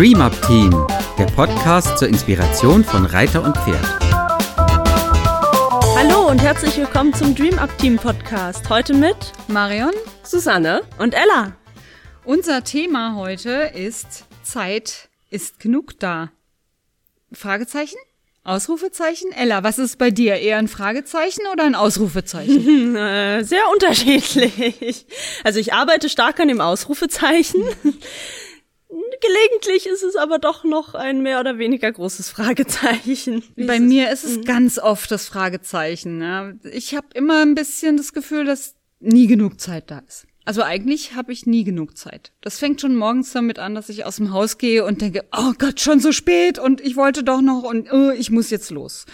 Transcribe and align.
Dream 0.00 0.22
Up 0.22 0.32
Team, 0.46 0.70
der 1.18 1.26
Podcast 1.26 1.98
zur 1.98 2.08
Inspiration 2.08 2.82
von 2.82 3.04
Reiter 3.04 3.44
und 3.44 3.54
Pferd. 3.54 3.84
Hallo 5.94 6.26
und 6.26 6.40
herzlich 6.40 6.78
willkommen 6.78 7.12
zum 7.12 7.34
Dream 7.34 7.58
Up 7.58 7.76
Team 7.76 7.96
Podcast. 7.98 8.70
Heute 8.70 8.94
mit 8.94 9.14
Marion 9.48 9.92
Susanne 10.22 10.80
und 10.98 11.12
Ella. 11.12 11.52
Unser 12.24 12.64
Thema 12.64 13.16
heute 13.16 13.72
ist 13.74 14.24
Zeit 14.42 15.10
ist 15.28 15.60
genug 15.60 15.98
da. 15.98 16.30
Fragezeichen? 17.30 17.98
Ausrufezeichen? 18.42 19.32
Ella, 19.32 19.64
was 19.64 19.78
ist 19.78 19.98
bei 19.98 20.10
dir? 20.10 20.36
Eher 20.36 20.56
ein 20.56 20.68
Fragezeichen 20.68 21.42
oder 21.52 21.64
ein 21.64 21.74
Ausrufezeichen? 21.74 22.94
sehr 23.44 23.68
unterschiedlich. 23.70 25.04
Also 25.44 25.60
ich 25.60 25.74
arbeite 25.74 26.08
stark 26.08 26.40
an 26.40 26.48
dem 26.48 26.62
Ausrufezeichen. 26.62 27.62
Gelegentlich 29.20 29.86
ist 29.86 30.02
es 30.02 30.16
aber 30.16 30.38
doch 30.38 30.64
noch 30.64 30.94
ein 30.94 31.22
mehr 31.22 31.40
oder 31.40 31.58
weniger 31.58 31.90
großes 31.90 32.30
Fragezeichen. 32.30 33.42
Wie 33.56 33.66
Bei 33.66 33.76
ist 33.76 33.82
mir 33.82 34.10
ist 34.10 34.24
es 34.24 34.38
mhm. 34.38 34.44
ganz 34.44 34.78
oft 34.78 35.10
das 35.10 35.26
Fragezeichen. 35.26 36.20
Ja. 36.20 36.52
Ich 36.72 36.94
habe 36.94 37.08
immer 37.14 37.42
ein 37.42 37.54
bisschen 37.54 37.96
das 37.96 38.12
Gefühl, 38.12 38.44
dass 38.44 38.76
nie 39.00 39.26
genug 39.26 39.60
Zeit 39.60 39.90
da 39.90 39.98
ist. 40.00 40.26
Also 40.44 40.62
eigentlich 40.62 41.14
habe 41.14 41.32
ich 41.32 41.46
nie 41.46 41.64
genug 41.64 41.96
Zeit. 41.96 42.32
Das 42.40 42.58
fängt 42.58 42.80
schon 42.80 42.96
morgens 42.96 43.32
damit 43.32 43.58
an, 43.58 43.74
dass 43.74 43.88
ich 43.88 44.04
aus 44.04 44.16
dem 44.16 44.32
Haus 44.32 44.58
gehe 44.58 44.84
und 44.84 45.00
denke, 45.00 45.24
oh 45.36 45.52
Gott, 45.58 45.80
schon 45.80 46.00
so 46.00 46.12
spät 46.12 46.58
und 46.58 46.80
ich 46.80 46.96
wollte 46.96 47.22
doch 47.22 47.40
noch 47.40 47.62
und 47.62 47.92
oh, 47.92 48.10
ich 48.10 48.30
muss 48.30 48.50
jetzt 48.50 48.70
los. 48.70 49.06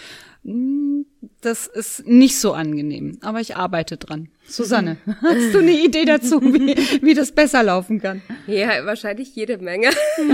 Hm, 0.43 1.05
das 1.47 1.65
ist 1.65 2.05
nicht 2.05 2.39
so 2.39 2.51
angenehm, 2.51 3.19
aber 3.21 3.39
ich 3.39 3.55
arbeite 3.55 3.95
dran. 3.95 4.29
Susanne, 4.45 4.97
hast 5.21 5.53
du 5.53 5.59
eine 5.59 5.71
Idee 5.71 6.03
dazu, 6.03 6.41
wie, 6.41 6.75
wie 7.01 7.13
das 7.13 7.31
besser 7.31 7.63
laufen 7.63 8.01
kann? 8.01 8.21
Ja, 8.47 8.85
wahrscheinlich 8.85 9.33
jede 9.33 9.57
Menge. 9.57 9.91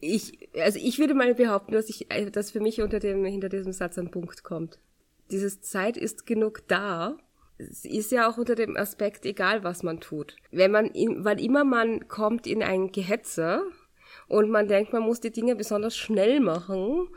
ich, 0.00 0.48
also 0.58 0.80
ich 0.82 0.98
würde 0.98 1.14
mal 1.14 1.32
behaupten, 1.34 1.72
dass 1.72 1.88
ich, 1.88 2.08
dass 2.32 2.50
für 2.50 2.60
mich 2.60 2.82
unter 2.82 2.98
dem, 2.98 3.24
hinter 3.24 3.48
diesem 3.48 3.72
Satz 3.72 3.98
ein 3.98 4.10
Punkt 4.10 4.42
kommt. 4.42 4.80
Dieses 5.30 5.62
Zeit 5.62 5.96
ist 5.96 6.26
genug 6.26 6.66
da. 6.66 7.16
Es 7.56 7.84
ist 7.84 8.10
ja 8.10 8.28
auch 8.28 8.36
unter 8.36 8.56
dem 8.56 8.76
Aspekt 8.76 9.24
egal, 9.24 9.62
was 9.62 9.84
man 9.84 10.00
tut. 10.00 10.34
Wenn 10.50 10.72
man, 10.72 10.86
in, 10.86 11.24
weil 11.24 11.40
immer 11.40 11.62
man 11.62 12.08
kommt 12.08 12.48
in 12.48 12.64
ein 12.64 12.90
Gehetze 12.90 13.62
und 14.28 14.50
man 14.50 14.68
denkt, 14.68 14.92
man 14.92 15.02
muss 15.02 15.20
die 15.20 15.32
Dinge 15.32 15.56
besonders 15.56 15.96
schnell 15.96 16.40
machen, 16.40 17.08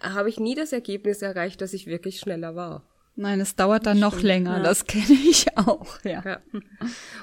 habe 0.00 0.28
ich 0.28 0.38
nie 0.38 0.54
das 0.54 0.72
Ergebnis 0.72 1.22
erreicht, 1.22 1.60
dass 1.60 1.72
ich 1.72 1.86
wirklich 1.86 2.20
schneller 2.20 2.54
war. 2.54 2.82
Nein, 3.20 3.40
es 3.40 3.56
dauert 3.56 3.84
dann 3.84 3.98
noch 3.98 4.22
länger, 4.22 4.58
ja. 4.58 4.62
das 4.62 4.84
kenne 4.86 5.18
ich 5.28 5.58
auch, 5.58 5.98
ja. 6.04 6.22
ja. 6.24 6.40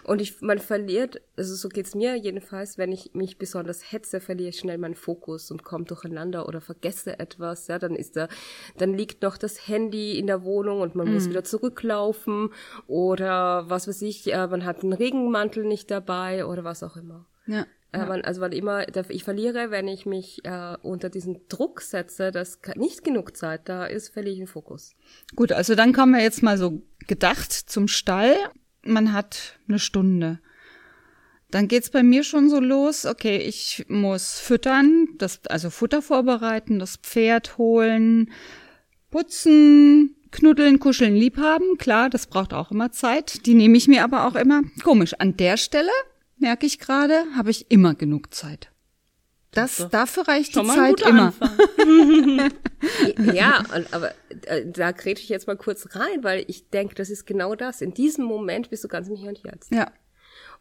Und 0.03 0.21
ich, 0.21 0.41
man 0.41 0.59
verliert, 0.59 1.21
also 1.37 1.55
so 1.55 1.69
geht's 1.69 1.95
mir 1.95 2.17
jedenfalls, 2.17 2.77
wenn 2.77 2.91
ich 2.91 3.11
mich 3.13 3.37
besonders 3.37 3.93
hetze, 3.93 4.19
verliere 4.19 4.49
ich 4.49 4.59
schnell 4.59 4.77
meinen 4.77 4.95
Fokus 4.95 5.51
und 5.51 5.63
komme 5.63 5.85
durcheinander 5.85 6.49
oder 6.49 6.59
vergesse 6.59 7.17
etwas, 7.17 7.67
ja, 7.67 7.79
dann 7.79 7.95
ist 7.95 8.17
da, 8.17 8.27
dann 8.77 8.93
liegt 8.93 9.23
noch 9.23 9.37
das 9.37 9.69
Handy 9.69 10.19
in 10.19 10.27
der 10.27 10.43
Wohnung 10.43 10.81
und 10.81 10.95
man 10.95 11.07
mhm. 11.07 11.13
muss 11.13 11.29
wieder 11.29 11.45
zurücklaufen 11.45 12.49
oder 12.87 13.69
was 13.69 13.87
weiß 13.87 14.01
ich, 14.01 14.33
äh, 14.33 14.47
man 14.47 14.65
hat 14.65 14.83
einen 14.83 14.91
Regenmantel 14.91 15.63
nicht 15.63 15.89
dabei 15.91 16.45
oder 16.45 16.65
was 16.65 16.83
auch 16.83 16.97
immer. 16.97 17.25
Ja. 17.47 17.67
Ja. 17.95 18.15
Äh, 18.15 18.21
also 18.21 18.41
weil 18.41 18.53
immer, 18.53 18.85
ich 19.09 19.23
verliere, 19.23 19.71
wenn 19.71 19.87
ich 19.87 20.05
mich 20.05 20.43
äh, 20.45 20.75
unter 20.81 21.09
diesen 21.09 21.47
Druck 21.49 21.81
setze, 21.81 22.31
dass 22.31 22.59
nicht 22.75 23.03
genug 23.03 23.35
Zeit 23.35 23.67
da 23.69 23.85
ist, 23.85 24.09
verliere 24.09 24.33
ich 24.33 24.39
den 24.39 24.47
Fokus. 24.47 24.95
Gut, 25.35 25.51
also 25.51 25.75
dann 25.75 25.93
kommen 25.93 26.13
wir 26.13 26.21
jetzt 26.21 26.43
mal 26.43 26.57
so 26.57 26.81
gedacht 27.07 27.51
zum 27.51 27.87
Stall. 27.87 28.35
Man 28.83 29.13
hat 29.13 29.57
eine 29.67 29.79
Stunde. 29.79 30.39
Dann 31.51 31.67
geht's 31.67 31.89
bei 31.89 32.03
mir 32.03 32.23
schon 32.23 32.49
so 32.49 32.59
los, 32.59 33.05
okay, 33.05 33.37
ich 33.37 33.85
muss 33.87 34.39
füttern, 34.39 35.07
das, 35.17 35.45
also 35.47 35.69
Futter 35.69 36.01
vorbereiten, 36.01 36.79
das 36.79 36.97
Pferd 36.97 37.57
holen, 37.57 38.31
putzen, 39.09 40.15
knuddeln, 40.31 40.79
kuscheln, 40.79 41.15
liebhaben. 41.15 41.77
Klar, 41.77 42.09
das 42.09 42.27
braucht 42.27 42.53
auch 42.53 42.71
immer 42.71 42.91
Zeit. 42.91 43.45
Die 43.45 43.53
nehme 43.53 43.77
ich 43.77 43.87
mir 43.87 44.03
aber 44.03 44.27
auch 44.27 44.35
immer. 44.35 44.63
Komisch, 44.83 45.13
an 45.19 45.37
der 45.37 45.55
Stelle 45.57 45.91
merke 46.37 46.65
ich 46.65 46.79
gerade, 46.79 47.25
habe 47.35 47.51
ich 47.51 47.71
immer 47.71 47.95
genug 47.95 48.33
Zeit. 48.33 48.71
Das, 49.51 49.87
dafür 49.89 50.27
reicht 50.27 50.55
die 50.55 50.67
Zeit 50.67 51.01
immer. 51.01 51.33
ja, 53.33 53.63
aber 53.91 54.11
äh, 54.47 54.65
da 54.65 54.91
krete 54.91 55.21
ich 55.21 55.29
jetzt 55.29 55.47
mal 55.47 55.55
kurz 55.55 55.95
rein, 55.95 56.23
weil 56.23 56.43
ich 56.47 56.69
denke, 56.69 56.93
das 56.95 57.09
ist 57.09 57.25
genau 57.25 57.55
das. 57.55 57.81
In 57.81 57.93
diesem 57.93 58.25
Moment 58.25 58.69
bist 58.69 58.83
du 58.83 58.89
ganz 58.89 59.07
im 59.07 59.15
Hier 59.15 59.29
und 59.29 59.41
Jetzt. 59.43 59.71
Ja. 59.71 59.91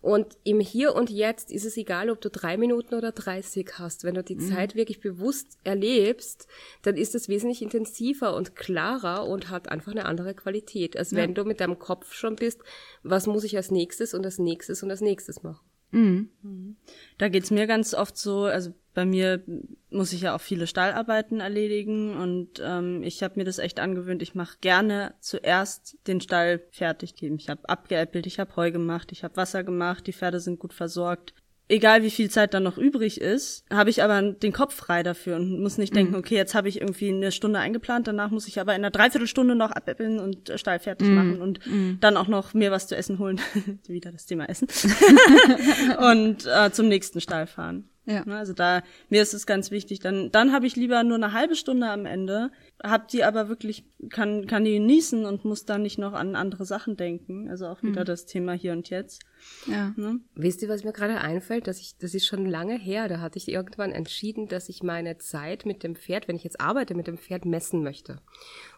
Und 0.04 0.36
im 0.44 0.60
Hier 0.60 0.94
und 0.94 1.08
Jetzt 1.08 1.50
ist 1.50 1.64
es 1.64 1.78
egal, 1.78 2.10
ob 2.10 2.20
du 2.20 2.28
drei 2.28 2.58
Minuten 2.58 2.94
oder 2.94 3.10
30 3.10 3.78
hast. 3.78 4.04
Wenn 4.04 4.12
du 4.12 4.22
die 4.22 4.34
mhm. 4.34 4.50
Zeit 4.50 4.74
wirklich 4.74 5.00
bewusst 5.00 5.56
erlebst, 5.64 6.46
dann 6.82 6.98
ist 6.98 7.14
es 7.14 7.30
wesentlich 7.30 7.62
intensiver 7.62 8.36
und 8.36 8.54
klarer 8.54 9.26
und 9.26 9.48
hat 9.48 9.70
einfach 9.70 9.92
eine 9.92 10.04
andere 10.04 10.34
Qualität, 10.34 10.94
als 10.94 11.12
ja. 11.12 11.16
wenn 11.16 11.32
du 11.32 11.46
mit 11.46 11.58
deinem 11.58 11.78
Kopf 11.78 12.12
schon 12.12 12.36
bist, 12.36 12.60
was 13.02 13.26
muss 13.26 13.44
ich 13.44 13.56
als 13.56 13.70
nächstes 13.70 14.12
und 14.12 14.26
als 14.26 14.38
nächstes 14.38 14.82
und 14.82 14.90
als 14.90 15.00
nächstes 15.00 15.42
machen. 15.42 15.64
Mhm. 15.94 16.28
mhm. 16.42 16.76
Da 17.18 17.28
geht's 17.28 17.50
mir 17.52 17.66
ganz 17.66 17.94
oft 17.94 18.16
so, 18.16 18.44
also 18.44 18.74
bei 18.94 19.04
mir 19.04 19.42
muss 19.90 20.12
ich 20.12 20.22
ja 20.22 20.34
auch 20.34 20.40
viele 20.40 20.66
Stallarbeiten 20.66 21.40
erledigen 21.40 22.16
und 22.16 22.60
ähm, 22.62 23.02
ich 23.02 23.22
habe 23.22 23.34
mir 23.36 23.44
das 23.44 23.58
echt 23.58 23.78
angewöhnt. 23.78 24.22
Ich 24.22 24.34
mache 24.34 24.58
gerne 24.60 25.14
zuerst 25.20 25.96
den 26.06 26.20
Stall 26.20 26.60
fertig. 26.70 27.14
Ich 27.22 27.48
habe 27.48 27.68
abgeäppelt, 27.68 28.26
ich 28.26 28.40
habe 28.40 28.54
Heu 28.56 28.70
gemacht, 28.72 29.12
ich 29.12 29.22
habe 29.22 29.36
Wasser 29.36 29.62
gemacht, 29.62 30.06
die 30.06 30.12
Pferde 30.12 30.40
sind 30.40 30.58
gut 30.58 30.74
versorgt 30.74 31.34
egal 31.68 32.02
wie 32.02 32.10
viel 32.10 32.30
Zeit 32.30 32.54
dann 32.54 32.62
noch 32.62 32.76
übrig 32.78 33.20
ist, 33.20 33.64
habe 33.70 33.90
ich 33.90 34.02
aber 34.02 34.20
den 34.22 34.52
Kopf 34.52 34.74
frei 34.74 35.02
dafür 35.02 35.36
und 35.36 35.60
muss 35.60 35.78
nicht 35.78 35.94
denken, 35.94 36.12
mhm. 36.12 36.18
okay, 36.18 36.34
jetzt 36.34 36.54
habe 36.54 36.68
ich 36.68 36.80
irgendwie 36.80 37.08
eine 37.08 37.32
Stunde 37.32 37.58
eingeplant, 37.58 38.06
danach 38.06 38.30
muss 38.30 38.48
ich 38.48 38.60
aber 38.60 38.72
in 38.74 38.82
einer 38.82 38.90
Dreiviertelstunde 38.90 39.54
noch 39.54 39.70
abäppeln 39.70 40.20
und 40.20 40.50
äh, 40.50 40.58
Stall 40.58 40.78
fertig 40.78 41.08
mhm. 41.08 41.14
machen 41.14 41.42
und 41.42 41.66
mhm. 41.66 41.98
dann 42.00 42.16
auch 42.16 42.28
noch 42.28 42.54
mir 42.54 42.70
was 42.70 42.86
zu 42.86 42.96
essen 42.96 43.18
holen. 43.18 43.40
Wieder 43.86 44.12
das 44.12 44.26
Thema 44.26 44.48
Essen. 44.48 44.68
und 45.98 46.46
äh, 46.46 46.70
zum 46.70 46.88
nächsten 46.88 47.20
Stall 47.20 47.46
fahren. 47.46 47.88
Ja. 48.06 48.24
Ne, 48.26 48.36
also 48.36 48.52
da, 48.52 48.82
mir 49.08 49.22
ist 49.22 49.32
es 49.32 49.46
ganz 49.46 49.70
wichtig, 49.70 49.98
dann, 50.00 50.30
dann 50.30 50.52
habe 50.52 50.66
ich 50.66 50.76
lieber 50.76 51.02
nur 51.04 51.16
eine 51.16 51.32
halbe 51.32 51.56
Stunde 51.56 51.88
am 51.88 52.04
Ende, 52.04 52.50
hab 52.82 53.08
die 53.08 53.24
aber 53.24 53.48
wirklich, 53.48 53.84
kann, 54.10 54.46
kann 54.46 54.64
die 54.64 54.74
genießen 54.74 55.24
und 55.24 55.46
muss 55.46 55.64
dann 55.64 55.82
nicht 55.82 55.98
noch 55.98 56.12
an 56.12 56.36
andere 56.36 56.66
Sachen 56.66 56.98
denken. 56.98 57.48
Also 57.48 57.66
auch 57.66 57.82
wieder 57.82 58.02
mhm. 58.02 58.06
das 58.06 58.26
Thema 58.26 58.52
hier 58.52 58.72
und 58.72 58.90
jetzt. 58.90 59.22
Ja. 59.66 59.94
Ne? 59.96 60.20
Wisst 60.34 60.60
ihr, 60.62 60.68
was 60.68 60.84
mir 60.84 60.92
gerade 60.92 61.18
einfällt? 61.18 61.66
Dass 61.66 61.80
ich, 61.80 61.96
das 61.98 62.14
ist 62.14 62.26
schon 62.26 62.44
lange 62.44 62.78
her, 62.78 63.08
da 63.08 63.20
hatte 63.20 63.38
ich 63.38 63.48
irgendwann 63.48 63.92
entschieden, 63.92 64.48
dass 64.48 64.68
ich 64.68 64.82
meine 64.82 65.16
Zeit 65.16 65.64
mit 65.64 65.82
dem 65.82 65.96
Pferd, 65.96 66.28
wenn 66.28 66.36
ich 66.36 66.44
jetzt 66.44 66.60
arbeite, 66.60 66.94
mit 66.94 67.06
dem 67.06 67.16
Pferd 67.16 67.46
messen 67.46 67.82
möchte. 67.82 68.20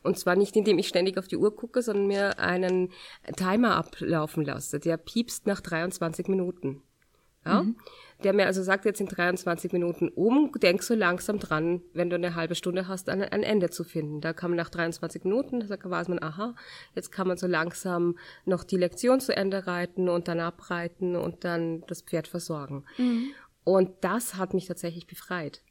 Und 0.05 0.19
zwar 0.19 0.37
nicht, 0.37 0.55
indem 0.55 0.79
ich 0.79 0.87
ständig 0.87 1.19
auf 1.19 1.27
die 1.27 1.37
Uhr 1.37 1.55
gucke, 1.57 1.83
sondern 1.83 2.07
mir 2.07 2.39
einen 2.39 2.93
Timer 3.37 3.75
ablaufen 3.75 4.45
lasse. 4.45 4.79
Der 4.79 4.97
piepst 4.97 5.47
nach 5.47 5.61
23 5.61 6.29
Minuten. 6.29 6.83
Ja? 7.47 7.63
Mhm 7.63 7.77
der 8.25 8.33
mir 8.33 8.47
also 8.47 8.63
sagt, 8.63 8.85
jetzt 8.85 9.01
in 9.01 9.09
23 9.09 9.73
Minuten 9.73 10.09
um, 10.09 10.51
denk 10.53 10.83
so 10.83 10.95
langsam 10.95 11.39
dran, 11.39 11.83
wenn 11.93 12.09
du 12.09 12.17
eine 12.17 12.35
halbe 12.35 12.55
Stunde 12.55 12.89
hast, 12.89 13.09
ein, 13.09 13.23
ein 13.23 13.43
Ende 13.43 13.71
zu 13.71 13.85
finden. 13.85 14.21
Da 14.21 14.33
kann 14.33 14.51
man 14.51 14.57
nach 14.57 14.71
23 14.71 15.25
Minuten, 15.25 15.61
da 15.61 15.77
weiß 15.83 16.09
man, 16.09 16.23
aha, 16.23 16.55
jetzt 16.95 17.13
kann 17.13 17.29
man 17.29 17.37
so 17.37 17.47
langsam 17.47 18.17
noch 18.45 18.65
die 18.65 18.79
Lektion 18.79 19.21
zu 19.21 19.37
Ende 19.37 19.67
reiten 19.67 20.09
und 20.09 20.29
dann 20.29 20.41
abreiten 20.41 21.17
und 21.17 21.45
dann 21.45 21.83
das 21.89 22.03
Pferd 22.03 22.27
versorgen. 22.27 22.85
Mhm. 22.97 23.33
Und 23.65 23.91
das 24.01 24.37
hat 24.37 24.55
mich 24.55 24.67
tatsächlich 24.67 25.07
befreit 25.07 25.63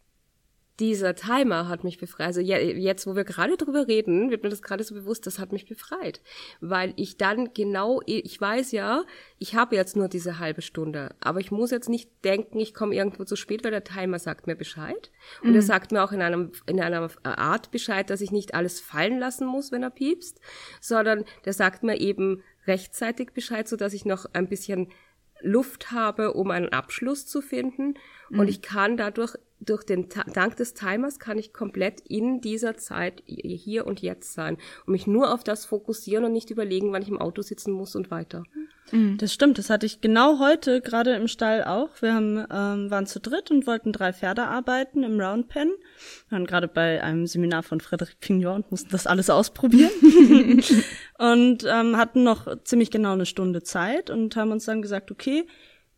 dieser 0.80 1.16
Timer 1.16 1.70
hat 1.70 1.84
mich 1.84 2.00
befreit. 2.00 2.28
Also 2.28 2.42
jetzt, 2.42 3.08
wo 3.08 3.16
wir 3.16 3.24
gerade 3.24 3.56
drüber 3.56 3.88
reden, 3.88 4.30
wird 4.30 4.44
mir 4.44 4.50
das 4.50 4.62
gerade 4.62 4.84
so 4.84 4.94
bewusst, 4.94 5.26
das 5.26 5.40
hat 5.40 5.54
mich 5.54 5.66
befreit. 5.66 6.22
Weil 6.60 6.94
ich 6.98 7.18
dann 7.18 7.54
genau, 7.54 8.02
ich 8.06 8.40
weiß 8.40 8.74
ja, 8.74 9.04
ich 9.40 9.56
habe 9.56 9.76
jetzt 9.76 9.96
nur 9.96 10.10
diese 10.10 10.40
halbe 10.40 10.62
Stunde, 10.62 11.16
aber 11.22 11.40
ich 11.40 11.52
muss 11.52 11.72
jetzt 11.72 11.88
nicht 11.88 12.10
denken, 12.26 12.60
ich 12.60 12.74
komme 12.74 12.94
irgendwo 12.94 13.24
zu 13.24 13.36
spät, 13.36 13.64
weil 13.64 13.72
der 13.72 13.86
Timer 13.86 14.20
sagt 14.20 14.48
mir 14.48 14.56
Bescheid. 14.56 15.12
Und 15.42 15.52
mhm. 15.52 15.56
er 15.56 15.62
sagt 15.62 15.92
mir 15.94 16.04
auch 16.04 16.12
in, 16.12 16.22
einem, 16.22 16.52
in 16.66 16.82
einer 16.82 17.10
Art 17.24 17.72
Bescheid, 17.72 18.10
dass 18.10 18.22
ich 18.22 18.32
nicht 18.32 18.54
alles 18.54 18.82
fallen 18.82 19.20
lassen 19.20 19.48
muss, 19.48 19.72
wenn 19.72 19.84
er 19.84 19.92
piepst, 19.92 20.42
sondern 20.82 21.24
der 21.46 21.54
sagt 21.54 21.84
mir 21.84 22.00
eben 22.00 22.44
rechtzeitig 22.68 23.32
Bescheid, 23.32 23.68
so 23.68 23.76
dass 23.76 23.94
ich 23.94 24.06
noch 24.06 24.26
ein 24.34 24.50
bisschen 24.50 24.90
Luft 25.42 25.92
habe, 25.92 26.34
um 26.34 26.52
einen 26.52 26.70
Abschluss 26.70 27.26
zu 27.26 27.42
finden. 27.42 27.96
Mhm. 28.30 28.40
Und 28.40 28.48
ich 28.48 28.62
kann 28.62 28.98
dadurch 28.98 29.36
durch 29.60 29.84
den 29.84 30.10
dank 30.34 30.58
des 30.58 30.74
Timers 30.74 31.18
kann 31.18 31.38
ich 31.38 31.54
komplett 31.54 32.02
in 32.02 32.42
dieser 32.42 32.76
Zeit 32.76 33.24
hier 33.26 33.88
und 33.88 34.02
jetzt 34.02 34.34
sein 34.34 34.58
und 34.86 34.92
mich 34.92 35.08
nur 35.08 35.34
auf 35.34 35.44
das 35.44 35.66
fokussieren 35.66 36.26
und 36.26 36.34
nicht 36.34 36.50
überlegen, 36.50 36.92
wann 36.92 37.02
ich 37.02 37.08
im 37.08 37.22
Auto 37.22 37.42
sitzen 37.42 37.72
muss 37.72 37.96
und 37.96 38.12
weiter. 38.12 38.44
Mhm. 38.54 38.68
Das 39.18 39.34
stimmt, 39.34 39.58
das 39.58 39.70
hatte 39.70 39.86
ich 39.86 40.02
genau 40.02 40.40
heute 40.40 40.80
gerade 40.80 41.16
im 41.16 41.28
Stall 41.28 41.64
auch. 41.64 41.90
Wir 42.02 42.14
haben, 42.14 42.38
ähm, 42.38 42.92
waren 42.92 43.08
zu 43.08 43.20
dritt 43.20 43.50
und 43.50 43.66
wollten 43.66 43.92
drei 43.92 44.14
Pferde 44.14 44.44
arbeiten 44.44 45.04
im 45.04 45.20
Roundpen. 45.20 45.70
Wir 46.30 46.38
waren 46.38 46.46
gerade 46.46 46.68
bei 46.68 47.02
einem 47.04 47.26
Seminar 47.26 47.64
von 47.64 47.82
Frederic 47.82 48.20
Pignon 48.20 48.58
und 48.58 48.72
mussten 48.72 48.92
das 48.92 49.08
alles 49.08 49.30
ausprobieren. 49.32 49.92
und 51.18 51.66
ähm, 51.68 51.98
hatten 51.98 52.24
noch 52.24 52.64
ziemlich 52.64 52.92
genau 52.92 53.14
eine 53.14 53.26
Stunde 53.26 53.64
Zeit 53.64 54.12
und 54.12 54.36
haben 54.36 54.52
uns 54.52 54.66
dann 54.66 54.84
gesagt, 54.84 55.10
okay, 55.10 55.48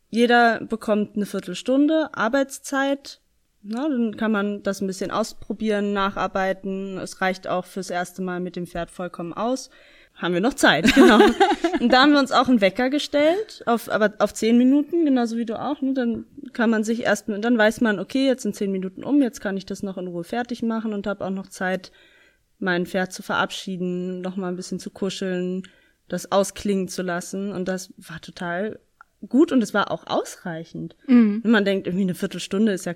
jeder 0.09 0.61
bekommt 0.61 1.17
eine 1.17 1.25
Viertelstunde 1.25 2.09
Arbeitszeit. 2.13 3.19
Na, 3.63 3.89
dann 3.89 4.15
kann 4.15 4.31
man 4.31 4.63
das 4.63 4.79
ein 4.79 4.87
bisschen 4.87 5.11
ausprobieren, 5.11 5.91
nacharbeiten. 5.91 6.97
Es 6.99 7.19
reicht 7.19 7.47
auch 7.47 7.65
fürs 7.65 7.89
erste 7.89 8.21
Mal 8.21 8.39
mit 8.39 8.55
dem 8.55 8.65
Pferd 8.65 8.89
vollkommen 8.89 9.33
aus. 9.33 9.69
Haben 10.17 10.33
wir 10.33 10.41
noch 10.41 10.55
Zeit, 10.55 10.93
genau. 10.95 11.19
und 11.79 11.93
da 11.93 12.01
haben 12.01 12.11
wir 12.11 12.19
uns 12.19 12.31
auch 12.31 12.47
einen 12.47 12.61
Wecker 12.61 12.89
gestellt, 12.89 13.63
auf, 13.65 13.89
aber 13.89 14.13
auf 14.19 14.33
zehn 14.33 14.57
Minuten, 14.57 15.05
genauso 15.05 15.37
wie 15.37 15.45
du 15.45 15.59
auch. 15.59 15.81
Ne? 15.81 15.93
Dann 15.93 16.25
kann 16.53 16.69
man 16.69 16.83
sich 16.83 17.03
erst, 17.03 17.25
dann 17.27 17.57
weiß 17.57 17.81
man, 17.81 17.99
okay, 17.99 18.25
jetzt 18.25 18.43
sind 18.43 18.55
zehn 18.55 18.71
Minuten 18.71 19.03
um, 19.03 19.21
jetzt 19.21 19.41
kann 19.41 19.57
ich 19.57 19.65
das 19.65 19.83
noch 19.83 19.97
in 19.97 20.07
Ruhe 20.07 20.23
fertig 20.23 20.63
machen 20.63 20.93
und 20.93 21.05
habe 21.05 21.23
auch 21.23 21.29
noch 21.29 21.47
Zeit, 21.47 21.91
mein 22.59 22.87
Pferd 22.87 23.13
zu 23.13 23.21
verabschieden, 23.21 24.21
noch 24.21 24.35
mal 24.35 24.47
ein 24.47 24.55
bisschen 24.55 24.79
zu 24.79 24.89
kuscheln, 24.89 25.63
das 26.07 26.31
ausklingen 26.31 26.87
zu 26.87 27.03
lassen. 27.03 27.51
Und 27.51 27.67
das 27.67 27.93
war 27.97 28.19
total 28.19 28.79
gut 29.29 29.51
und 29.51 29.61
es 29.61 29.73
war 29.73 29.91
auch 29.91 30.05
ausreichend. 30.07 30.95
Mhm. 31.07 31.41
Wenn 31.43 31.51
man 31.51 31.65
denkt, 31.65 31.87
irgendwie 31.87 32.03
eine 32.03 32.15
Viertelstunde 32.15 32.71
ist 32.71 32.85
ja, 32.85 32.93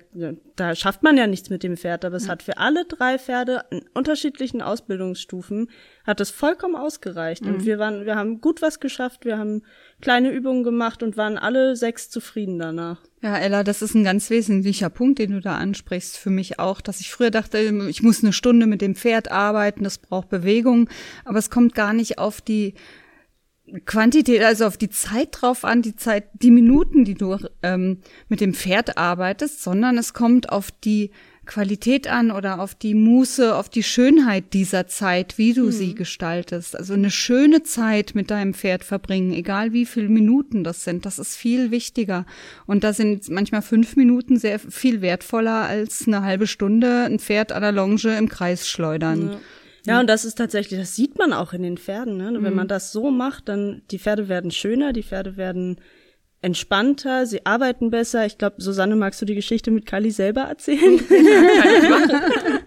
da 0.56 0.74
schafft 0.74 1.02
man 1.02 1.16
ja 1.16 1.26
nichts 1.26 1.50
mit 1.50 1.62
dem 1.62 1.76
Pferd, 1.76 2.04
aber 2.04 2.16
es 2.16 2.26
mhm. 2.26 2.30
hat 2.30 2.42
für 2.42 2.58
alle 2.58 2.84
drei 2.84 3.18
Pferde 3.18 3.64
in 3.70 3.82
unterschiedlichen 3.94 4.62
Ausbildungsstufen 4.62 5.68
hat 6.04 6.20
es 6.20 6.30
vollkommen 6.30 6.76
ausgereicht. 6.76 7.44
Mhm. 7.44 7.54
Und 7.54 7.64
wir 7.64 7.78
waren, 7.78 8.06
wir 8.06 8.16
haben 8.16 8.40
gut 8.40 8.62
was 8.62 8.80
geschafft, 8.80 9.24
wir 9.24 9.38
haben 9.38 9.62
kleine 10.00 10.30
Übungen 10.30 10.64
gemacht 10.64 11.02
und 11.02 11.16
waren 11.16 11.38
alle 11.38 11.76
sechs 11.76 12.10
zufrieden 12.10 12.58
danach. 12.58 13.00
Ja, 13.22 13.38
Ella, 13.38 13.62
das 13.62 13.82
ist 13.82 13.94
ein 13.94 14.02
ganz 14.02 14.30
wesentlicher 14.30 14.90
Punkt, 14.90 15.20
den 15.20 15.30
du 15.30 15.40
da 15.40 15.56
ansprichst 15.56 16.18
für 16.18 16.30
mich 16.30 16.58
auch, 16.58 16.80
dass 16.80 17.00
ich 17.00 17.12
früher 17.12 17.30
dachte, 17.30 17.58
ich 17.88 18.02
muss 18.02 18.24
eine 18.24 18.32
Stunde 18.32 18.66
mit 18.66 18.80
dem 18.80 18.96
Pferd 18.96 19.30
arbeiten, 19.30 19.84
das 19.84 19.98
braucht 19.98 20.28
Bewegung, 20.28 20.88
aber 21.24 21.38
es 21.38 21.48
kommt 21.48 21.76
gar 21.76 21.92
nicht 21.92 22.18
auf 22.18 22.40
die 22.40 22.74
Quantität, 23.86 24.42
also 24.42 24.66
auf 24.66 24.76
die 24.76 24.90
Zeit 24.90 25.28
drauf 25.32 25.64
an, 25.64 25.82
die 25.82 25.96
Zeit, 25.96 26.24
die 26.34 26.50
Minuten, 26.50 27.04
die 27.04 27.14
du 27.14 27.38
ähm, 27.62 27.98
mit 28.28 28.40
dem 28.40 28.54
Pferd 28.54 28.98
arbeitest, 28.98 29.62
sondern 29.62 29.96
es 29.98 30.14
kommt 30.14 30.50
auf 30.50 30.70
die 30.70 31.10
Qualität 31.44 32.06
an 32.06 32.30
oder 32.30 32.60
auf 32.60 32.74
die 32.74 32.94
Muße, 32.94 33.56
auf 33.56 33.68
die 33.68 33.82
Schönheit 33.82 34.52
dieser 34.52 34.86
Zeit, 34.86 35.38
wie 35.38 35.54
du 35.54 35.66
mhm. 35.66 35.72
sie 35.72 35.94
gestaltest. 35.94 36.76
Also 36.76 36.94
eine 36.94 37.10
schöne 37.10 37.62
Zeit 37.62 38.14
mit 38.14 38.30
deinem 38.30 38.54
Pferd 38.54 38.84
verbringen, 38.84 39.32
egal 39.32 39.72
wie 39.72 39.86
viele 39.86 40.08
Minuten 40.08 40.62
das 40.62 40.84
sind, 40.84 41.04
das 41.04 41.18
ist 41.18 41.36
viel 41.36 41.70
wichtiger. 41.70 42.26
Und 42.66 42.84
da 42.84 42.92
sind 42.92 43.28
manchmal 43.28 43.62
fünf 43.62 43.96
Minuten 43.96 44.38
sehr 44.38 44.58
viel 44.58 45.02
wertvoller 45.02 45.62
als 45.62 46.06
eine 46.06 46.22
halbe 46.22 46.46
Stunde 46.46 47.04
ein 47.04 47.18
Pferd 47.18 47.54
à 47.54 47.58
la 47.58 47.70
Longe 47.70 48.16
im 48.16 48.28
Kreis 48.28 48.68
schleudern. 48.68 49.30
Ja. 49.32 49.40
Ja, 49.84 50.00
und 50.00 50.06
das 50.06 50.24
ist 50.24 50.36
tatsächlich, 50.36 50.78
das 50.78 50.94
sieht 50.94 51.18
man 51.18 51.32
auch 51.32 51.52
in 51.52 51.62
den 51.62 51.76
Pferden. 51.76 52.16
Ne? 52.16 52.32
Wenn 52.40 52.54
man 52.54 52.66
mhm. 52.66 52.68
das 52.68 52.92
so 52.92 53.10
macht, 53.10 53.48
dann 53.48 53.82
die 53.90 53.98
Pferde 53.98 54.28
werden 54.28 54.50
schöner, 54.50 54.92
die 54.92 55.02
Pferde 55.02 55.36
werden 55.36 55.78
entspannter, 56.40 57.24
sie 57.26 57.46
arbeiten 57.46 57.90
besser. 57.90 58.26
Ich 58.26 58.36
glaube, 58.36 58.56
Susanne, 58.58 58.96
magst 58.96 59.22
du 59.22 59.26
die 59.26 59.36
Geschichte 59.36 59.70
mit 59.70 59.86
Kali 59.86 60.10
selber 60.10 60.42
erzählen? 60.42 60.98
äh, 61.10 62.58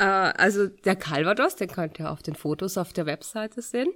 also 0.00 0.66
der 0.66 0.96
Calvados, 0.96 1.56
den 1.56 1.68
könnt 1.68 1.98
ihr 1.98 2.10
auf 2.10 2.22
den 2.22 2.34
Fotos 2.34 2.76
auf 2.78 2.92
der 2.92 3.06
Webseite 3.06 3.62
sehen. 3.62 3.88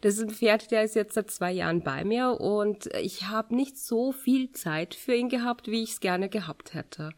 Das 0.00 0.14
ist 0.14 0.22
ein 0.22 0.30
Pferd, 0.30 0.70
der 0.70 0.84
ist 0.84 0.94
jetzt 0.94 1.14
seit 1.14 1.30
zwei 1.30 1.52
Jahren 1.52 1.82
bei 1.82 2.04
mir 2.04 2.40
und 2.40 2.86
ich 3.00 3.28
habe 3.28 3.54
nicht 3.54 3.78
so 3.78 4.12
viel 4.12 4.50
Zeit 4.52 4.94
für 4.94 5.14
ihn 5.14 5.28
gehabt, 5.28 5.68
wie 5.68 5.82
ich 5.82 5.92
es 5.92 6.00
gerne 6.00 6.28
gehabt 6.28 6.74
hätte. 6.74 7.10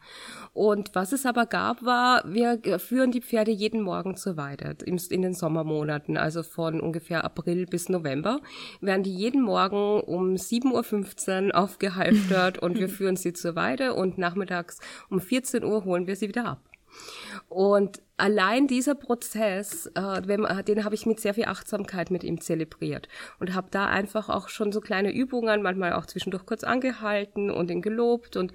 Und 0.53 0.91
was 0.93 1.11
es 1.11 1.25
aber 1.25 1.45
gab, 1.45 1.83
war, 1.83 2.23
wir 2.25 2.59
führen 2.79 3.11
die 3.11 3.21
Pferde 3.21 3.51
jeden 3.51 3.81
Morgen 3.81 4.15
zur 4.15 4.37
Weide 4.37 4.77
in 4.85 5.21
den 5.21 5.33
Sommermonaten, 5.33 6.17
also 6.17 6.43
von 6.43 6.79
ungefähr 6.81 7.23
April 7.23 7.65
bis 7.65 7.89
November, 7.89 8.39
werden 8.81 9.03
die 9.03 9.15
jeden 9.15 9.41
Morgen 9.41 10.01
um 10.01 10.35
7.15 10.35 11.47
Uhr 11.47 11.55
aufgehalftert 11.55 12.59
und 12.59 12.77
wir 12.77 12.89
führen 12.99 13.15
sie 13.15 13.33
zur 13.33 13.55
Weide 13.55 13.93
und 13.93 14.17
nachmittags 14.17 14.79
um 15.09 15.19
14 15.19 15.63
Uhr 15.63 15.85
holen 15.85 16.07
wir 16.07 16.15
sie 16.15 16.27
wieder 16.27 16.45
ab. 16.45 16.68
Und 17.47 18.01
allein 18.17 18.67
dieser 18.67 18.95
Prozess, 18.95 19.87
äh, 19.95 20.21
den 20.63 20.83
habe 20.83 20.95
ich 20.95 21.05
mit 21.05 21.19
sehr 21.19 21.33
viel 21.33 21.45
Achtsamkeit 21.45 22.11
mit 22.11 22.23
ihm 22.23 22.41
zelebriert 22.41 23.07
und 23.39 23.53
habe 23.55 23.67
da 23.71 23.87
einfach 23.87 24.29
auch 24.29 24.49
schon 24.49 24.71
so 24.71 24.81
kleine 24.81 25.11
Übungen, 25.13 25.61
manchmal 25.61 25.93
auch 25.93 26.05
zwischendurch 26.05 26.45
kurz 26.45 26.63
angehalten 26.63 27.49
und 27.49 27.71
ihn 27.71 27.81
gelobt 27.81 28.35
und 28.35 28.53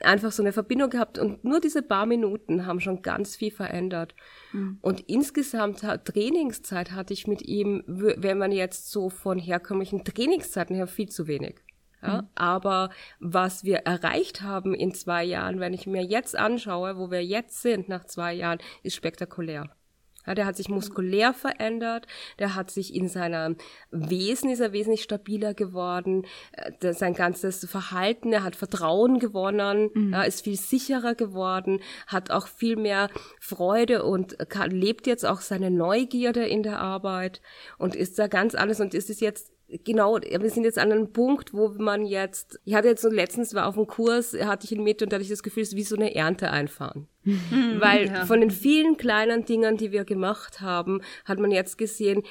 einfach 0.00 0.32
so 0.32 0.42
eine 0.42 0.52
Verbindung 0.52 0.90
gehabt. 0.90 1.18
Und 1.18 1.44
nur 1.44 1.60
diese 1.60 1.82
paar 1.82 2.06
Minuten 2.06 2.66
haben 2.66 2.80
schon 2.80 3.02
ganz 3.02 3.36
viel 3.36 3.50
verändert. 3.50 4.14
Mhm. 4.52 4.78
Und 4.80 5.00
insgesamt 5.08 5.80
Trainingszeit 5.80 6.92
hatte 6.92 7.12
ich 7.12 7.26
mit 7.26 7.42
ihm, 7.42 7.84
wenn 7.86 8.38
man 8.38 8.52
jetzt 8.52 8.90
so 8.90 9.10
von 9.10 9.38
herkömmlichen 9.38 10.04
Trainingszeiten 10.04 10.74
her, 10.74 10.86
viel 10.86 11.08
zu 11.08 11.26
wenig. 11.26 11.62
Ja, 12.02 12.22
mhm. 12.22 12.28
Aber 12.34 12.90
was 13.20 13.64
wir 13.64 13.78
erreicht 13.78 14.42
haben 14.42 14.74
in 14.74 14.94
zwei 14.94 15.24
Jahren, 15.24 15.60
wenn 15.60 15.74
ich 15.74 15.86
mir 15.86 16.02
jetzt 16.02 16.36
anschaue, 16.36 16.98
wo 16.98 17.10
wir 17.10 17.24
jetzt 17.24 17.62
sind 17.62 17.88
nach 17.88 18.04
zwei 18.04 18.34
Jahren, 18.34 18.58
ist 18.82 18.96
spektakulär. 18.96 19.70
Ja, 20.26 20.34
der 20.36 20.46
hat 20.46 20.56
sich 20.56 20.68
muskulär 20.68 21.34
verändert, 21.34 22.06
der 22.38 22.54
hat 22.54 22.70
sich 22.70 22.94
in 22.94 23.08
seinem 23.08 23.56
Wesen, 23.90 24.50
ist 24.50 24.60
er 24.60 24.72
wesentlich 24.72 25.02
stabiler 25.02 25.52
geworden, 25.52 26.26
äh, 26.52 26.92
sein 26.92 27.14
ganzes 27.14 27.64
Verhalten, 27.68 28.32
er 28.32 28.44
hat 28.44 28.54
Vertrauen 28.54 29.18
gewonnen, 29.18 29.90
mhm. 29.92 30.12
ja, 30.12 30.22
ist 30.22 30.44
viel 30.44 30.56
sicherer 30.56 31.16
geworden, 31.16 31.80
hat 32.06 32.30
auch 32.30 32.46
viel 32.46 32.76
mehr 32.76 33.08
Freude 33.40 34.04
und 34.04 34.38
kann, 34.48 34.70
lebt 34.70 35.08
jetzt 35.08 35.26
auch 35.26 35.40
seine 35.40 35.72
Neugierde 35.72 36.46
in 36.46 36.62
der 36.62 36.78
Arbeit 36.78 37.40
und 37.78 37.96
ist 37.96 38.16
da 38.18 38.28
ganz 38.28 38.54
alles 38.54 38.80
und 38.80 38.94
ist 38.94 39.10
es 39.10 39.18
jetzt 39.18 39.51
genau, 39.84 40.18
wir 40.20 40.50
sind 40.50 40.64
jetzt 40.64 40.78
an 40.78 40.92
einem 40.92 41.12
Punkt, 41.12 41.54
wo 41.54 41.68
man 41.68 42.04
jetzt, 42.04 42.60
ich 42.64 42.74
hatte 42.74 42.88
jetzt 42.88 43.02
so 43.02 43.08
letztens 43.08 43.54
war 43.54 43.66
auf 43.66 43.74
dem 43.74 43.86
Kurs, 43.86 44.36
hatte 44.40 44.64
ich 44.64 44.72
ihn 44.72 44.82
mit 44.82 45.02
und 45.02 45.12
da 45.12 45.16
hatte 45.16 45.24
ich 45.24 45.30
das 45.30 45.42
Gefühl, 45.42 45.62
es 45.62 45.70
ist 45.70 45.76
wie 45.76 45.82
so 45.82 45.96
eine 45.96 46.14
Ernte 46.14 46.50
einfahren. 46.50 47.08
Mhm, 47.24 47.76
Weil 47.78 48.06
ja. 48.06 48.26
von 48.26 48.40
den 48.40 48.50
vielen 48.50 48.96
kleinen 48.96 49.44
Dingen, 49.44 49.76
die 49.76 49.92
wir 49.92 50.04
gemacht 50.04 50.60
haben, 50.60 51.00
hat 51.24 51.38
man 51.38 51.50
jetzt 51.50 51.78
gesehen, 51.78 52.22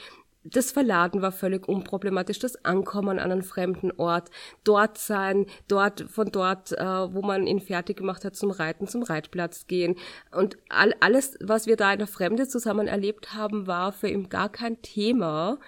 das 0.44 0.72
Verladen 0.72 1.22
war 1.22 1.32
völlig 1.32 1.68
unproblematisch, 1.68 2.40
das 2.40 2.66
Ankommen 2.66 3.20
an 3.20 3.32
einen 3.32 3.44
fremden 3.44 3.92
Ort, 3.92 4.32
dort 4.64 4.98
sein, 4.98 5.46
dort, 5.68 6.02
von 6.10 6.32
dort, 6.32 6.72
äh, 6.72 6.84
wo 7.14 7.22
man 7.22 7.46
ihn 7.46 7.60
fertig 7.60 7.98
gemacht 7.98 8.26
hat 8.26 8.36
zum 8.36 8.50
Reiten, 8.50 8.88
zum 8.88 9.04
Reitplatz 9.04 9.68
gehen. 9.68 9.96
Und 10.32 10.58
all, 10.70 10.96
alles, 11.00 11.38
was 11.42 11.68
wir 11.68 11.76
da 11.76 11.94
in 11.94 12.00
der 12.00 12.08
Fremde 12.08 12.48
zusammen 12.48 12.88
erlebt 12.88 13.34
haben, 13.34 13.68
war 13.68 13.92
für 13.92 14.08
ihn 14.08 14.30
gar 14.30 14.50
kein 14.50 14.82
Thema. 14.82 15.60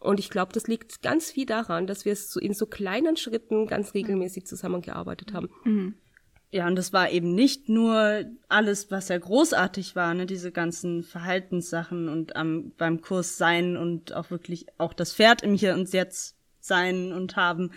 Und 0.00 0.18
ich 0.18 0.30
glaube, 0.30 0.52
das 0.52 0.66
liegt 0.66 1.02
ganz 1.02 1.30
viel 1.30 1.46
daran, 1.46 1.86
dass 1.86 2.04
wir 2.04 2.12
es 2.12 2.32
so 2.32 2.40
in 2.40 2.54
so 2.54 2.66
kleinen 2.66 3.16
Schritten 3.16 3.66
ganz 3.66 3.94
regelmäßig 3.94 4.46
zusammengearbeitet 4.46 5.34
haben. 5.34 5.50
Mhm. 5.64 5.94
Ja, 6.52 6.66
und 6.66 6.74
das 6.74 6.92
war 6.92 7.10
eben 7.10 7.34
nicht 7.34 7.68
nur 7.68 8.24
alles, 8.48 8.90
was 8.90 9.08
ja 9.08 9.18
großartig 9.18 9.94
war, 9.94 10.14
ne, 10.14 10.26
diese 10.26 10.50
ganzen 10.50 11.04
Verhaltenssachen 11.04 12.08
und 12.08 12.34
am, 12.34 12.72
beim 12.76 13.02
Kurs 13.02 13.36
sein 13.36 13.76
und 13.76 14.14
auch 14.14 14.30
wirklich 14.30 14.66
auch 14.76 14.92
das 14.92 15.14
Pferd 15.14 15.42
im 15.42 15.54
Hier 15.54 15.74
und 15.74 15.92
Jetzt 15.92 16.36
sein 16.58 17.12
und 17.12 17.36
haben. 17.36 17.70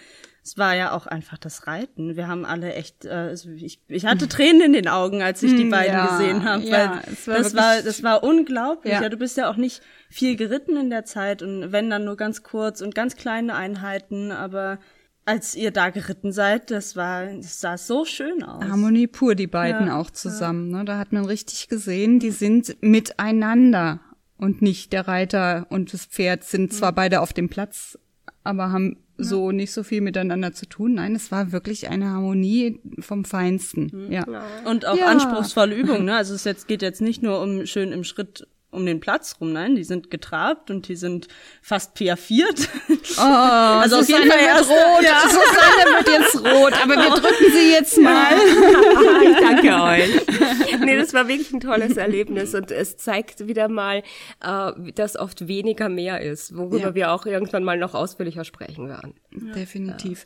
Es 0.44 0.58
war 0.58 0.76
ja 0.76 0.92
auch 0.92 1.08
einfach 1.08 1.38
das 1.38 1.68
Reiten. 1.68 2.18
Wir 2.18 2.28
haben 2.28 2.44
alle 2.44 2.74
echt, 2.74 3.06
äh, 3.06 3.10
also 3.10 3.50
ich, 3.52 3.80
ich 3.88 4.06
hatte 4.06 4.28
Tränen 4.28 4.62
in 4.62 4.74
den 4.74 4.88
Augen, 4.90 5.22
als 5.22 5.42
ich 5.42 5.56
die 5.56 5.64
hm, 5.64 5.70
beiden 5.70 5.94
ja, 5.94 6.06
gesehen 6.08 6.44
habe, 6.44 6.64
weil 6.64 6.72
ja, 6.72 7.02
war 7.26 7.38
das 7.38 7.56
war 7.56 7.82
das 7.82 8.04
war 8.04 8.24
unglaublich. 8.24 8.92
Ja. 8.92 9.04
ja, 9.04 9.10
du 9.10 9.16
bist 9.16 9.38
ja 9.38 9.50
auch 9.50 9.56
nicht 9.56 9.82
viel 10.10 10.36
geritten 10.36 10.76
in 10.76 10.90
der 10.90 11.06
Zeit 11.06 11.42
und 11.42 11.72
wenn 11.72 11.90
dann 11.90 12.04
nur 12.04 12.18
ganz 12.18 12.44
kurz 12.44 12.82
und 12.82 12.94
ganz 12.94 13.16
kleine 13.16 13.56
Einheiten, 13.56 14.34
aber 14.34 14.80
als 15.26 15.56
ihr 15.56 15.72
da 15.72 15.90
geritten 15.90 16.32
seid, 16.32 16.72
das 16.72 16.96
war, 16.96 17.26
das 17.26 17.62
sah 17.62 17.78
so 17.78 18.04
schön 18.04 18.44
aus. 18.44 18.64
Harmonie 18.66 19.08
pur, 19.08 19.36
die 19.36 19.48
beiden 19.48 19.88
ja, 19.88 19.98
auch 19.98 20.12
zusammen. 20.12 20.70
Ne? 20.70 20.84
Da 20.84 20.98
hat 20.98 21.14
man 21.14 21.26
richtig 21.26 21.70
gesehen, 21.70 22.20
die 22.20 22.32
sind 22.32 22.76
miteinander 22.82 24.02
und 24.38 24.62
nicht 24.62 24.92
der 24.92 25.08
Reiter 25.08 25.68
und 25.70 25.94
das 25.94 26.06
Pferd 26.06 26.44
sind 26.44 26.74
zwar 26.74 26.92
beide 26.92 27.22
auf 27.22 27.32
dem 27.32 27.48
Platz, 27.48 27.98
aber 28.44 28.72
haben 28.72 28.98
ja. 29.18 29.24
so 29.24 29.52
nicht 29.52 29.72
so 29.72 29.84
viel 29.84 30.02
miteinander 30.02 30.54
zu 30.54 30.66
tun. 30.66 30.96
Nein, 30.96 31.16
es 31.16 31.32
war 31.32 31.52
wirklich 31.52 31.90
eine 31.90 32.10
Harmonie 32.10 32.80
vom 33.00 33.26
Feinsten. 33.26 33.92
Mhm. 33.92 34.12
Ja. 34.12 34.26
Und 34.66 34.86
auch 34.86 35.02
anspruchsvolle 35.02 35.76
Übungen. 35.76 36.06
Ne? 36.06 36.16
Also 36.16 36.34
es 36.34 36.44
jetzt, 36.44 36.68
geht 36.68 36.82
jetzt 36.82 37.02
nicht 37.02 37.22
nur 37.24 37.42
um 37.42 37.66
schön 37.66 37.92
im 37.92 38.04
Schritt 38.04 38.48
um 38.74 38.86
den 38.86 39.00
Platz 39.00 39.36
rum, 39.40 39.54
nein, 39.54 39.76
die 39.76 39.84
sind 39.84 40.10
getrabt 40.10 40.70
und 40.72 40.88
die 40.88 40.96
sind 40.96 41.28
fast 41.62 41.94
piaffiert. 41.94 42.70
Oh, 43.18 43.22
also 43.22 44.00
auf 44.00 44.08
jeden 44.10 44.30
Fall 44.30 44.40
erst 44.40 44.70
rot. 44.70 45.04
Ja. 45.04 45.22
Susanne 45.22 45.98
wird 45.98 46.10
jetzt 46.10 46.36
rot, 46.36 46.74
aber 46.82 46.96
wir 46.96 47.10
drücken 47.10 47.52
sie 47.52 47.72
jetzt 47.72 47.98
mal. 48.00 48.34
ich 49.24 49.38
danke 49.40 49.84
euch. 49.84 50.80
Nee, 50.80 50.98
das 50.98 51.14
war 51.14 51.28
wirklich 51.28 51.52
ein 51.54 51.60
tolles 51.60 51.98
Erlebnis 51.98 52.54
und 52.56 52.72
es 52.72 52.98
zeigt 52.98 53.48
wieder 53.48 53.68
mal, 53.68 54.04
äh, 54.44 54.72
dass 54.96 55.16
oft 55.16 55.48
weniger 55.48 55.90
mehr 55.90 56.22
ist, 56.22 56.56
worüber 56.56 56.78
ja. 56.78 56.96
wir 56.96 57.12
auch 57.12 57.26
irgendwann 57.26 57.64
mal 57.64 57.78
noch 57.78 57.94
ausführlicher 57.94 58.44
sprechen 58.44 58.90
werden. 58.90 59.16
Definitiv. 59.32 60.26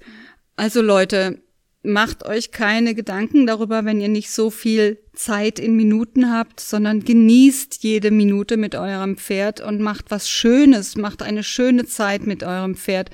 Also 0.56 0.82
Leute, 0.82 1.40
macht 1.88 2.26
euch 2.26 2.52
keine 2.52 2.94
Gedanken 2.94 3.48
darüber, 3.48 3.86
wenn 3.86 4.00
ihr 4.00 4.10
nicht 4.10 4.30
so 4.32 4.50
viel 4.50 5.00
Zeit 5.14 5.58
in 5.60 5.76
Minuten 5.76 6.32
habt, 6.32 6.60
sondern 6.60 7.04
genießt 7.04 7.84
jede 7.84 8.12
Minute 8.12 8.58
mit 8.58 8.76
eurem 8.76 9.18
Pferd 9.18 9.62
und 9.62 9.80
macht 9.82 10.12
was 10.12 10.30
Schönes, 10.30 10.96
macht 10.96 11.24
eine 11.24 11.44
schöne 11.44 11.86
Zeit 11.86 12.28
mit 12.28 12.44
eurem 12.44 12.76
Pferd. 12.76 13.10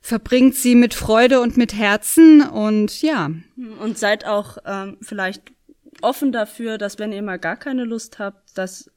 verbringt 0.00 0.54
sie 0.54 0.76
mit 0.76 0.94
Freude 0.94 1.40
und 1.40 1.56
mit 1.56 1.74
Herzen 1.74 2.42
und 2.42 3.02
ja. 3.02 3.30
Und 3.80 3.98
seid 3.98 4.24
auch 4.24 4.58
ähm, 4.64 4.98
vielleicht 5.00 5.42
offen 6.00 6.30
dafür, 6.30 6.78
dass 6.78 7.00
wenn 7.00 7.10
ihr 7.12 7.22
mal 7.22 7.40
gar 7.40 7.56
keine 7.56 7.84
Lust 7.84 8.20
habt, 8.20 8.56
dass 8.56 8.88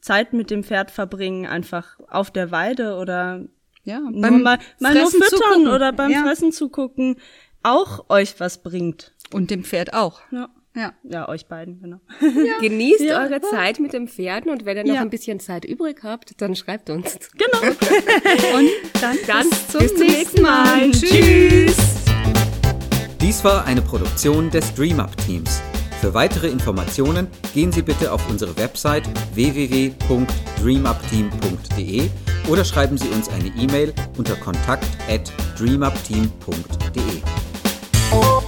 Zeit 0.00 0.32
mit 0.32 0.50
dem 0.50 0.64
Pferd 0.64 0.90
verbringen, 0.90 1.44
einfach 1.44 1.98
auf 2.08 2.30
der 2.30 2.50
Weide 2.52 2.96
oder 2.96 3.44
Ja, 3.84 4.00
nur 4.00 4.30
mal, 4.30 4.58
mal 4.80 4.94
nur 4.94 5.10
füttern 5.10 5.28
zugucken. 5.28 5.68
oder 5.68 5.92
beim 5.92 6.10
ja. 6.10 6.22
Fressen 6.22 6.52
zugucken, 6.52 7.16
auch 7.66 8.04
euch 8.08 8.38
was 8.38 8.62
bringt. 8.62 9.12
Und 9.32 9.50
dem 9.50 9.64
Pferd 9.64 9.92
auch. 9.94 10.20
Ja. 10.30 10.48
Ja. 10.74 10.92
Ja, 11.04 11.26
euch 11.28 11.46
beiden, 11.46 11.80
genau. 11.80 12.00
Genießt 12.60 13.00
Ja. 13.00 13.22
eure 13.22 13.40
Zeit 13.40 13.80
mit 13.80 13.92
den 13.94 14.08
Pferden 14.08 14.50
und 14.52 14.66
wenn 14.66 14.76
ihr 14.76 14.84
noch 14.84 14.94
Ja. 14.94 15.00
ein 15.00 15.08
bisschen 15.10 15.40
Zeit 15.40 15.64
übrig 15.64 16.00
habt, 16.02 16.38
dann 16.42 16.54
schreibt 16.54 16.90
uns. 16.90 17.18
Genau. 17.32 17.58
Und 18.56 18.68
dann, 19.00 19.16
Dann 19.26 19.48
bis 19.48 19.68
zum, 19.68 19.80
bis 19.80 19.94
zum 19.94 20.00
nächsten 20.06 20.18
nächsten 20.18 20.42
Mal. 20.42 20.88
Mal. 20.88 20.90
Tschüss. 20.90 21.76
Dies 23.22 23.42
war 23.42 23.64
eine 23.64 23.80
Produktion 23.80 24.50
des 24.50 24.74
DreamUp 24.74 25.16
Teams. 25.16 25.62
Für 26.02 26.12
weitere 26.12 26.48
Informationen 26.48 27.26
gehen 27.54 27.72
Sie 27.72 27.80
bitte 27.82 28.12
auf 28.12 28.28
unsere 28.28 28.54
Website 28.58 29.04
www.dreamupteam.de 29.34 32.10
oder 32.50 32.64
schreiben 32.66 32.98
Sie 32.98 33.08
uns 33.08 33.30
eine 33.30 33.48
E-Mail 33.58 33.94
unter 34.18 34.36
kontakt@dreamupteam.de. 34.36 37.22
Oh. 38.18 38.45